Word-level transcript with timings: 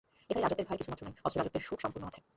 এখানে 0.31 0.43
রাজত্বের 0.43 0.67
ভার 0.69 0.79
কিছুমাত্র 0.79 1.03
নাই, 1.07 1.15
অথচ 1.25 1.35
রাজত্বের 1.37 1.65
সুখ 1.67 1.77
সম্পূর্ণ 1.83 2.05
আছে। 2.09 2.19